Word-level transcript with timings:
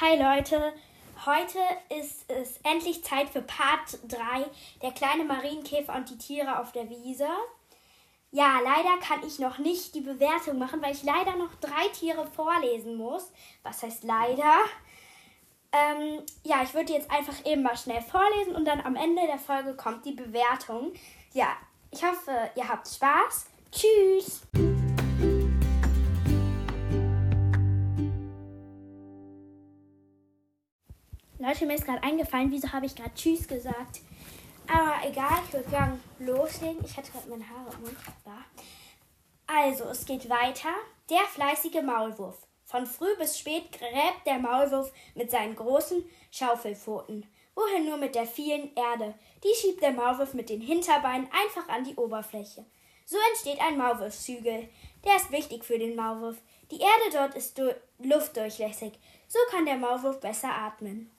Hi 0.00 0.16
Leute, 0.16 0.72
heute 1.24 1.60
ist 2.00 2.28
es 2.28 2.58
endlich 2.64 3.04
Zeit 3.04 3.28
für 3.28 3.42
Part 3.42 3.96
3, 4.08 4.44
der 4.82 4.90
kleine 4.90 5.22
Marienkäfer 5.22 5.94
und 5.94 6.10
die 6.10 6.18
Tiere 6.18 6.58
auf 6.58 6.72
der 6.72 6.90
Wiese. 6.90 7.28
Ja, 8.32 8.58
leider 8.64 8.98
kann 9.00 9.24
ich 9.24 9.38
noch 9.38 9.58
nicht 9.58 9.94
die 9.94 10.00
Bewertung 10.00 10.58
machen, 10.58 10.82
weil 10.82 10.94
ich 10.94 11.04
leider 11.04 11.36
noch 11.36 11.54
drei 11.60 11.86
Tiere 11.92 12.26
vorlesen 12.26 12.96
muss. 12.96 13.30
Was 13.62 13.84
heißt 13.84 14.02
leider? 14.02 14.56
Ähm, 15.70 16.24
ja, 16.42 16.64
ich 16.64 16.74
würde 16.74 16.92
jetzt 16.92 17.12
einfach 17.12 17.46
eben 17.46 17.62
mal 17.62 17.76
schnell 17.76 18.02
vorlesen 18.02 18.56
und 18.56 18.64
dann 18.64 18.80
am 18.80 18.96
Ende 18.96 19.22
der 19.28 19.38
Folge 19.38 19.76
kommt 19.76 20.04
die 20.04 20.14
Bewertung. 20.14 20.92
Ja, 21.34 21.56
ich 21.92 22.02
hoffe, 22.02 22.32
ihr 22.56 22.68
habt 22.68 22.88
Spaß. 22.88 23.46
Tschüss! 23.70 24.42
Leute, 31.54 31.66
mir 31.66 31.74
ist 31.74 31.84
gerade 31.84 32.02
eingefallen, 32.02 32.50
wieso 32.50 32.72
habe 32.72 32.86
ich 32.86 32.96
gerade 32.96 33.14
Tschüss 33.14 33.46
gesagt. 33.46 34.00
Aber 34.66 35.08
egal, 35.08 35.38
ich 35.46 35.52
würde 35.52 35.70
gerne 35.70 36.00
loslegen. 36.18 36.84
Ich 36.84 36.96
hatte 36.96 37.12
gerade 37.12 37.28
meine 37.28 37.48
Haare 37.48 37.72
im 37.76 37.82
Mund. 37.82 37.96
Da. 38.24 38.44
Also, 39.46 39.84
es 39.84 40.04
geht 40.04 40.28
weiter. 40.28 40.70
Der 41.08 41.20
fleißige 41.32 41.80
Maulwurf. 41.84 42.44
Von 42.64 42.86
früh 42.86 43.14
bis 43.18 43.38
spät 43.38 43.70
gräbt 43.70 44.26
der 44.26 44.40
Maulwurf 44.40 44.92
mit 45.14 45.30
seinen 45.30 45.54
großen 45.54 46.04
Schaufelpfoten. 46.32 47.24
Wohin 47.54 47.86
nur 47.86 47.98
mit 47.98 48.16
der 48.16 48.26
vielen 48.26 48.74
Erde? 48.74 49.14
Die 49.44 49.54
schiebt 49.54 49.80
der 49.80 49.92
Maulwurf 49.92 50.34
mit 50.34 50.50
den 50.50 50.60
Hinterbeinen 50.60 51.28
einfach 51.30 51.68
an 51.68 51.84
die 51.84 51.94
Oberfläche. 51.94 52.64
So 53.04 53.16
entsteht 53.30 53.60
ein 53.60 53.78
Maulwurfshügel. 53.78 54.68
Der 55.04 55.16
ist 55.16 55.30
wichtig 55.30 55.64
für 55.64 55.78
den 55.78 55.94
Maulwurf. 55.94 56.38
Die 56.72 56.80
Erde 56.80 57.12
dort 57.12 57.36
ist 57.36 57.60
luftdurchlässig. 58.00 58.94
So 59.28 59.38
kann 59.52 59.66
der 59.66 59.76
Maulwurf 59.76 60.18
besser 60.18 60.52
atmen. 60.52 61.12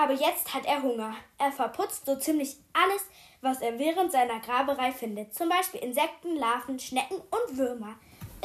Aber 0.00 0.14
jetzt 0.14 0.54
hat 0.54 0.64
er 0.64 0.82
Hunger. 0.82 1.14
Er 1.36 1.52
verputzt 1.52 2.06
so 2.06 2.16
ziemlich 2.16 2.56
alles, 2.72 3.04
was 3.42 3.60
er 3.60 3.78
während 3.78 4.10
seiner 4.10 4.40
Graberei 4.40 4.92
findet, 4.92 5.34
zum 5.34 5.50
Beispiel 5.50 5.80
Insekten, 5.80 6.36
Larven, 6.36 6.78
Schnecken 6.78 7.18
und 7.18 7.58
Würmer. 7.58 7.96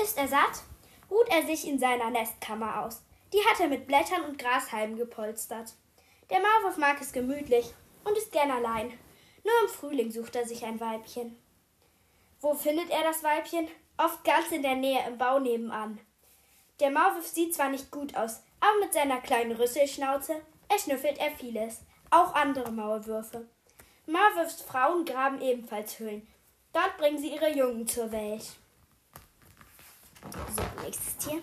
Ist 0.02 0.18
er 0.18 0.28
satt? 0.28 0.64
Ruht 1.10 1.30
er 1.30 1.46
sich 1.46 1.66
in 1.66 1.80
seiner 1.80 2.10
Nestkammer 2.10 2.84
aus. 2.84 3.04
Die 3.32 3.40
hat 3.40 3.62
er 3.62 3.70
mit 3.70 3.88
Blättern 3.88 4.24
und 4.24 4.38
Grashalmen 4.38 4.98
gepolstert. 4.98 5.76
Der 6.30 6.42
Maulwurf 6.42 6.76
mag 6.76 7.00
es 7.00 7.14
gemütlich 7.14 7.74
und 8.04 8.18
ist 8.18 8.34
gern 8.34 8.52
allein. 8.52 8.88
Nur 9.46 9.54
im 9.64 9.70
Frühling 9.70 10.12
sucht 10.12 10.36
er 10.36 10.46
sich 10.46 10.66
ein 10.66 10.82
Weibchen. 10.82 11.38
Wo 12.42 12.54
findet 12.54 12.90
er 12.90 13.04
das 13.04 13.24
Weibchen? 13.24 13.70
Oft 13.96 14.26
ganz 14.26 14.52
in 14.52 14.62
der 14.62 14.76
Nähe 14.76 15.08
im 15.08 15.18
Bau 15.18 15.40
nebenan. 15.40 16.02
Der 16.82 16.92
Maulwurf 16.92 17.28
sieht 17.28 17.56
zwar 17.56 17.70
nicht 17.70 17.92
gut 17.92 18.14
aus, 18.18 18.44
aber 18.60 18.78
mit 18.82 18.94
seiner 18.94 19.22
kleinen 19.22 19.54
Rüsselschnauze 19.54 20.42
erschnüffelt 20.70 21.18
er 21.18 21.32
vieles, 21.32 21.82
auch 22.12 22.34
andere 22.34 22.72
Maulwürfe. 22.72 23.48
Maulwurfs 24.06 24.62
Frauen 24.62 25.06
graben 25.06 25.42
ebenfalls 25.42 26.00
Höhlen. 26.00 26.28
Dort 26.74 26.98
bringen 26.98 27.18
sie 27.18 27.34
ihre 27.34 27.50
Jungen 27.50 27.88
zur 27.88 28.12
Welt. 28.12 28.46
So, 30.56 30.84
nächstes 30.84 31.18
Tier. 31.18 31.42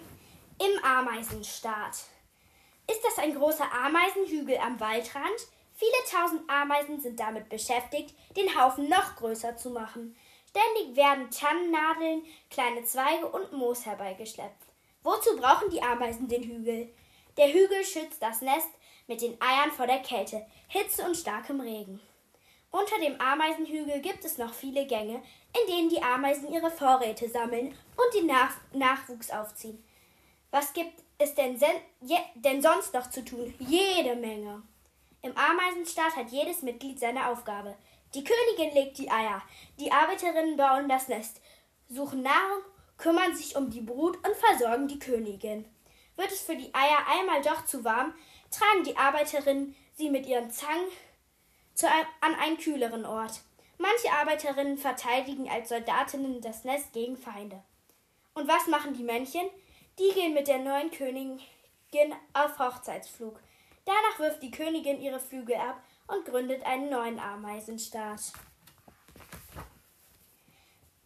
Im 0.59 0.85
Ameisenstaat. 0.85 1.97
Ist 2.91 3.05
das 3.05 3.19
ein 3.19 3.35
großer 3.35 3.67
Ameisenhügel 3.73 4.59
am 4.59 4.79
Waldrand? 4.79 5.49
Viele 5.75 5.93
tausend 6.11 6.49
Ameisen 6.49 7.01
sind 7.01 7.19
damit 7.19 7.49
beschäftigt, 7.49 8.15
den 8.37 8.61
Haufen 8.61 8.89
noch 8.89 9.17
größer 9.17 9.57
zu 9.57 9.71
machen. 9.71 10.15
Ständig 10.51 10.97
werden 10.97 11.31
Tannennadeln, 11.31 12.23
kleine 12.51 12.85
Zweige 12.85 13.27
und 13.27 13.53
Moos 13.53 13.87
herbeigeschleppt. 13.87 14.67
Wozu 15.03 15.37
brauchen 15.37 15.71
die 15.71 15.83
Ameisen 15.83 16.29
den 16.29 16.43
Hügel? 16.43 16.93
Der 17.37 17.49
Hügel 17.53 17.85
schützt 17.85 18.23
das 18.23 18.43
Nest 18.43 18.69
mit 19.07 19.23
den 19.23 19.41
Eiern 19.41 19.71
vor 19.71 19.87
der 19.87 20.01
Kälte, 20.01 20.47
Hitze 20.69 21.03
und 21.05 21.17
starkem 21.17 21.61
Regen. 21.61 22.01
Unter 22.71 22.99
dem 22.99 23.21
Ameisenhügel 23.21 24.01
gibt 24.01 24.25
es 24.25 24.39
noch 24.39 24.55
viele 24.55 24.87
Gänge, 24.87 25.23
in 25.53 25.71
denen 25.71 25.89
die 25.91 26.03
Ameisen 26.03 26.51
ihre 26.51 26.71
Vorräte 26.71 27.29
sammeln 27.29 27.77
und 27.97 28.15
den 28.15 28.27
Nach 28.27 28.57
Nachwuchs 28.73 29.31
aufziehen. 29.31 29.85
Was 30.51 30.73
gibt 30.73 31.03
es 31.19 31.35
denn, 31.35 31.61
denn 32.35 32.63
sonst 32.63 32.95
noch 32.95 33.11
zu 33.11 33.25
tun? 33.25 33.55
Jede 33.59 34.17
Menge. 34.17 34.63
Im 35.21 35.37
Ameisenstaat 35.37 36.17
hat 36.17 36.31
jedes 36.31 36.63
Mitglied 36.63 36.99
seine 36.99 37.29
Aufgabe. 37.29 37.77
Die 38.15 38.25
Königin 38.25 38.75
legt 38.75 38.99
die 38.99 39.11
Eier, 39.11 39.43
die 39.79 39.93
Arbeiterinnen 39.93 40.57
bauen 40.57 40.89
das 40.89 41.09
Nest, 41.09 41.41
suchen 41.89 42.23
Nahrung, 42.23 42.63
kümmern 42.99 43.35
sich 43.35 43.57
um 43.57 43.71
die 43.71 43.81
Brut 43.81 44.17
und 44.17 44.37
versorgen 44.37 44.89
die 44.89 44.99
Königin. 44.99 45.65
Wird 46.17 46.31
es 46.31 46.41
für 46.41 46.57
die 46.57 46.75
Eier 46.75 47.07
einmal 47.09 47.41
doch 47.43 47.65
zu 47.65 47.85
warm, 47.85 48.15
tragen 48.53 48.85
die 48.85 48.97
Arbeiterinnen 48.97 49.75
sie 49.97 50.11
mit 50.11 50.27
ihren 50.27 50.51
Zangen 50.51 50.89
einem, 51.83 52.07
an 52.21 52.35
einen 52.37 52.59
kühleren 52.59 53.05
Ort. 53.05 53.41
Manche 53.79 54.13
Arbeiterinnen 54.13 54.79
verteidigen 54.79 55.51
als 55.51 55.71
Soldatinnen 55.71 56.41
das 56.41 56.65
Nest 56.65 56.93
gegen 56.93 57.17
Feinde. 57.17 57.63
Und 58.35 58.47
was 58.47 58.67
machen 58.69 58.95
die 58.95 59.03
Männchen? 59.03 59.49
Die 59.99 60.15
gehen 60.15 60.35
mit 60.35 60.49
der 60.49 60.59
neuen 60.59 60.91
Königin 60.91 62.15
auf 62.33 62.59
Hochzeitsflug. 62.59 63.41
Danach 63.85 64.19
wirft 64.21 64.43
die 64.43 64.51
Königin 64.51 65.01
ihre 65.01 65.19
Flügel 65.19 65.57
ab 65.57 65.83
und 66.07 66.25
gründet 66.25 66.65
einen 66.65 66.91
neuen 66.91 67.19
Ameisenstaat. 67.19 68.33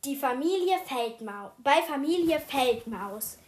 Die 0.05 0.17
Familie 0.17 0.79
Feldmaus. 0.87 1.53
Bei 1.59 1.83
Familie 1.83 2.39
Feldmaus 2.39 3.39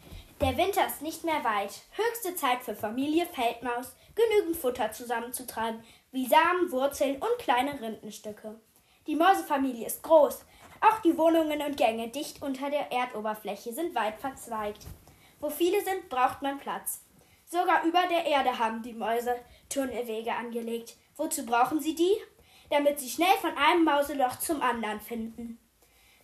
der 0.41 0.57
Winter 0.57 0.87
ist 0.87 1.03
nicht 1.03 1.25
mehr 1.25 1.43
weit. 1.43 1.83
Höchste 1.93 2.37
Zeit 2.37 2.63
für 2.63 2.77
Familie 2.77 3.27
Feldmaus, 3.27 3.95
genügend 4.15 4.57
Futter 4.57 4.93
zusammenzutragen, 4.93 5.83
wie 6.13 6.27
Samen, 6.27 6.71
Wurzeln 6.71 7.17
und 7.17 7.39
kleine 7.39 7.81
Rindenstücke. 7.81 8.61
Die 9.07 9.17
Mäusefamilie 9.17 9.87
ist 9.87 10.03
groß. 10.03 10.45
Auch 10.81 11.01
die 11.01 11.19
Wohnungen 11.19 11.61
und 11.63 11.77
Gänge 11.77 12.09
dicht 12.09 12.41
unter 12.41 12.71
der 12.71 12.93
Erdoberfläche 12.93 13.73
sind 13.73 13.97
weit 13.97 14.21
verzweigt. 14.21 14.87
Wo 15.41 15.51
viele 15.51 15.83
sind, 15.83 16.09
braucht 16.09 16.41
man 16.41 16.59
Platz. 16.59 17.05
Sogar 17.45 17.85
über 17.85 18.07
der 18.09 18.27
Erde 18.27 18.59
haben 18.59 18.83
die 18.83 18.93
Mäuse 18.93 19.35
Tunnelwege 19.69 20.35
angelegt. 20.35 20.97
Wozu 21.17 21.45
brauchen 21.47 21.81
sie 21.81 21.97
die? 21.97 22.15
Damit 22.71 23.01
sie 23.01 23.09
schnell 23.09 23.37
von 23.41 23.57
einem 23.57 23.85
Mauseloch 23.85 24.39
zum 24.39 24.63
anderen 24.63 25.01
finden. 25.01 25.59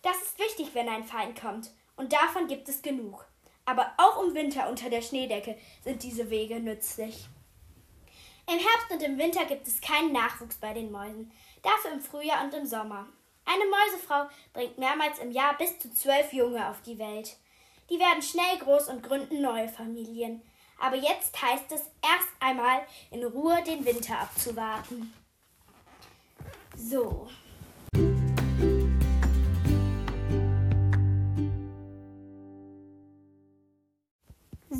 Das 0.03 0.21
ist 0.21 0.39
wichtig, 0.39 0.69
wenn 0.73 0.87
ein 0.87 1.03
Feind 1.03 1.41
kommt. 1.41 1.71
Und 1.97 2.13
davon 2.13 2.47
gibt 2.47 2.69
es 2.69 2.81
genug 2.81 3.25
aber 3.65 3.93
auch 3.97 4.23
im 4.23 4.33
Winter 4.33 4.69
unter 4.69 4.89
der 4.89 5.01
Schneedecke 5.01 5.57
sind 5.83 6.03
diese 6.03 6.29
Wege 6.29 6.59
nützlich. 6.59 7.27
Im 8.47 8.59
Herbst 8.59 8.91
und 8.91 9.01
im 9.01 9.17
Winter 9.17 9.45
gibt 9.45 9.67
es 9.67 9.81
keinen 9.81 10.11
Nachwuchs 10.11 10.57
bei 10.57 10.73
den 10.73 10.91
Mäusen, 10.91 11.31
dafür 11.63 11.93
im 11.93 12.01
Frühjahr 12.01 12.43
und 12.43 12.53
im 12.53 12.65
Sommer. 12.65 13.07
Eine 13.45 13.65
Mäusefrau 13.65 14.29
bringt 14.53 14.77
mehrmals 14.77 15.19
im 15.19 15.31
Jahr 15.31 15.57
bis 15.57 15.79
zu 15.79 15.91
zwölf 15.93 16.31
Junge 16.31 16.69
auf 16.69 16.81
die 16.81 16.99
Welt. 16.99 17.37
Die 17.89 17.99
werden 17.99 18.21
schnell 18.21 18.57
groß 18.59 18.89
und 18.89 19.03
gründen 19.03 19.41
neue 19.41 19.69
Familien. 19.69 20.41
Aber 20.79 20.95
jetzt 20.95 21.41
heißt 21.41 21.71
es 21.71 21.81
erst 22.01 22.29
einmal 22.39 22.85
in 23.11 23.23
Ruhe 23.23 23.63
den 23.63 23.85
Winter 23.85 24.19
abzuwarten. 24.19 25.13
So, 26.75 27.27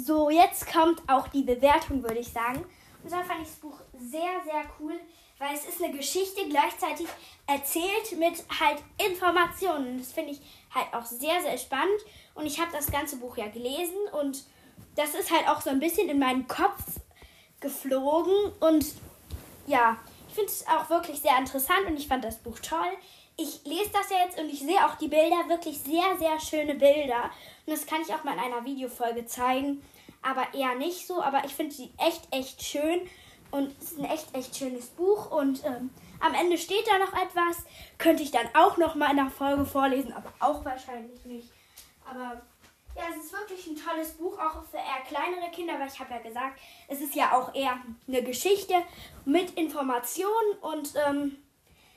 So, 0.05 0.29
jetzt 0.29 0.71
kommt 0.71 1.01
auch 1.07 1.29
die 1.29 1.41
Bewertung, 1.41 2.03
würde 2.03 2.19
ich 2.19 2.27
sagen. 2.27 2.63
Und 3.01 3.09
zwar 3.09 3.23
fand 3.23 3.41
ich 3.41 3.47
das 3.47 3.57
Buch 3.57 3.79
sehr, 3.97 4.39
sehr 4.43 4.63
cool, 4.79 4.93
weil 5.39 5.55
es 5.55 5.66
ist 5.66 5.81
eine 5.81 5.97
Geschichte 5.97 6.47
gleichzeitig 6.47 7.07
erzählt 7.47 8.11
mit 8.19 8.45
halt 8.59 8.83
Informationen. 9.03 9.97
Das 9.97 10.11
finde 10.11 10.33
ich 10.33 10.41
halt 10.75 10.93
auch 10.93 11.05
sehr, 11.05 11.41
sehr 11.41 11.57
spannend. 11.57 11.99
Und 12.35 12.46
ich 12.46 12.59
habe 12.59 12.72
das 12.72 12.91
ganze 12.91 13.17
Buch 13.17 13.35
ja 13.37 13.47
gelesen 13.47 13.97
und 14.22 14.43
das 14.96 15.16
ist 15.16 15.31
halt 15.31 15.49
auch 15.49 15.61
so 15.61 15.72
ein 15.72 15.79
bisschen 15.79 16.07
in 16.07 16.19
meinen 16.19 16.47
Kopf 16.47 16.84
geflogen. 17.59 18.53
Und 18.59 18.85
ja, 19.66 19.97
ich 20.28 20.35
finde 20.35 20.52
es 20.52 20.67
auch 20.67 20.87
wirklich 20.91 21.19
sehr 21.19 21.35
interessant 21.40 21.87
und 21.87 21.97
ich 21.97 22.07
fand 22.07 22.23
das 22.23 22.37
Buch 22.37 22.59
toll. 22.59 22.93
Ich 23.37 23.66
lese 23.66 23.91
das 23.91 24.09
ja 24.09 24.26
jetzt 24.26 24.40
und 24.40 24.49
ich 24.49 24.59
sehe 24.59 24.85
auch 24.85 24.96
die 24.96 25.09
Bilder, 25.09 25.47
wirklich 25.47 25.79
sehr, 25.79 26.17
sehr 26.17 26.40
schöne 26.40 26.76
Bilder. 26.76 27.32
Und 27.66 27.73
das 27.73 27.85
kann 27.85 28.02
ich 28.02 28.14
auch 28.14 28.23
mal 28.23 28.34
in 28.34 28.40
einer 28.40 28.64
Videofolge 28.64 29.26
zeigen 29.26 29.82
aber 30.26 30.53
eher 30.53 30.76
nicht 30.76 31.08
so. 31.08 31.22
Aber 31.22 31.46
ich 31.46 31.53
finde 31.53 31.73
sie 31.73 31.93
echt, 31.97 32.28
echt 32.32 32.61
schön. 32.64 33.08
Und 33.52 33.72
es 33.79 33.91
ist 33.91 33.99
ein 33.99 34.05
echt, 34.05 34.35
echt 34.35 34.55
schönes 34.55 34.87
Buch. 34.87 35.32
Und 35.32 35.64
ähm, 35.64 35.91
am 36.20 36.34
Ende 36.34 36.58
steht 36.58 36.87
da 36.87 36.97
noch 36.97 37.14
etwas. 37.14 37.64
Könnte 37.97 38.23
ich 38.23 38.32
dann 38.32 38.47
auch 38.53 38.78
noch 38.78 38.96
mal 38.96 39.11
in 39.11 39.17
der 39.17 39.29
Folge 39.29 39.66
vorlesen, 39.66 40.14
aber 40.14 40.34
auch 40.40 40.66
wahrscheinlich 40.66 41.23
nicht. 41.26 41.49
Aber 42.09 42.41
ja, 42.96 43.03
es 43.11 43.26
ist 43.26 43.34
wirklich 43.34 43.67
ein 43.67 43.76
tolles 43.76 44.14
Buch, 44.14 44.38
auch 44.40 44.64
für 44.64 44.78
eher 44.78 45.03
kleinere 45.08 45.52
Kinder, 45.52 45.73
weil 45.79 45.88
ich 45.88 45.99
habe 45.99 46.14
ja 46.14 46.20
gesagt, 46.20 46.59
es 46.88 47.02
ist 47.02 47.14
ja 47.14 47.38
auch 47.38 47.53
eher 47.53 47.78
eine 48.08 48.23
Geschichte 48.23 48.73
mit 49.26 49.52
Informationen 49.52 50.58
und 50.61 50.93
ähm, 51.05 51.38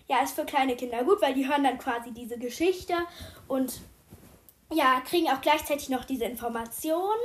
ja, 0.09 0.23
ist 0.23 0.35
für 0.35 0.45
kleine 0.45 0.77
Kinder 0.77 1.05
gut, 1.05 1.21
weil 1.21 1.35
die 1.35 1.47
hören 1.47 1.65
dann 1.65 1.79
quasi 1.79 2.13
diese 2.13 2.39
Geschichte 2.39 2.95
und 3.47 3.81
ja, 4.73 5.01
kriegen 5.01 5.29
auch 5.29 5.41
gleichzeitig 5.41 5.89
noch 5.89 6.05
diese 6.05 6.25
Informationen. 6.25 7.21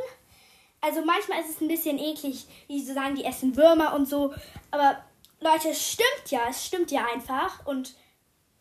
Also 0.82 1.04
manchmal 1.04 1.40
ist 1.40 1.50
es 1.50 1.62
ein 1.62 1.70
bisschen 1.70 1.98
eklig, 1.98 2.46
wie 2.68 2.82
sie 2.82 2.94
sagen, 2.94 3.16
die 3.16 3.26
essen 3.26 3.56
Würmer 3.56 3.94
und 3.94 4.08
so. 4.08 4.34
Aber 4.70 5.02
Leute, 5.40 5.70
es 5.70 5.92
stimmt 5.92 6.30
ja, 6.30 6.42
es 6.50 6.66
stimmt 6.66 6.92
ja 6.92 7.06
einfach. 7.14 7.66
Und 7.66 7.96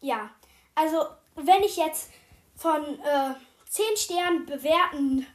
ja, 0.01 0.31
also 0.75 1.05
wenn 1.35 1.63
ich 1.63 1.77
jetzt 1.77 2.11
von 2.55 2.83
äh, 3.01 3.35
10 3.69 3.85
Sternen 3.97 4.47
bewerten 4.47 5.27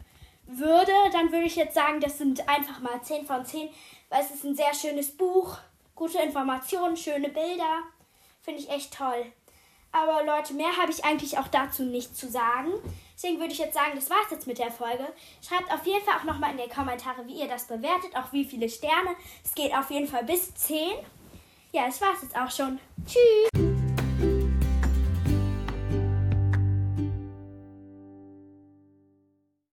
würde, 0.45 0.94
dann 1.12 1.31
würde 1.31 1.45
ich 1.45 1.57
jetzt 1.57 1.75
sagen, 1.75 2.00
das 2.00 2.18
sind 2.18 2.48
einfach 2.48 2.80
mal 2.80 3.01
10 3.01 3.25
von 3.25 3.45
10, 3.45 3.69
weil 4.10 4.24
es 4.24 4.31
ist 4.31 4.45
ein 4.45 4.56
sehr 4.56 4.74
schönes 4.74 5.16
Buch, 5.16 5.57
gute 5.95 6.19
Informationen, 6.19 6.95
schöne 6.95 7.30
Bilder. 7.30 7.84
Finde 8.48 8.62
ich 8.62 8.70
echt 8.70 8.94
toll. 8.94 9.26
Aber 9.92 10.24
Leute, 10.24 10.54
mehr 10.54 10.78
habe 10.78 10.90
ich 10.90 11.04
eigentlich 11.04 11.38
auch 11.38 11.50
dazu 11.50 11.84
nicht 11.84 12.16
zu 12.16 12.30
sagen. 12.30 12.72
Deswegen 13.14 13.40
würde 13.40 13.52
ich 13.52 13.60
jetzt 13.60 13.74
sagen, 13.74 13.92
das 13.96 14.10
war's 14.10 14.32
jetzt 14.32 14.48
mit 14.48 14.58
der 14.58 14.72
Folge. 14.72 15.06
Schreibt 15.46 15.70
auf 15.70 15.86
jeden 15.86 16.06
Fall 16.06 16.16
auch 16.18 16.24
nochmal 16.24 16.52
in 16.52 16.58
die 16.58 16.74
Kommentare, 16.74 17.28
wie 17.28 17.42
ihr 17.42 17.50
das 17.50 17.68
bewertet, 17.68 18.16
auch 18.16 18.32
wie 18.32 18.46
viele 18.46 18.70
Sterne. 18.70 19.10
Es 19.44 19.54
geht 19.54 19.76
auf 19.76 19.92
jeden 19.92 20.08
Fall 20.08 20.24
bis 20.24 20.56
10. 20.56 20.78
Ja, 21.74 21.88
das 21.88 22.00
war's 22.00 22.22
jetzt 22.22 22.38
auch 22.38 22.50
schon. 22.50 22.80
Tschüss. 23.06 23.67